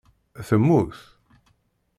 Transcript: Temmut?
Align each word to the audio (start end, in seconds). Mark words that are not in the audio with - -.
Temmut? 0.47 0.95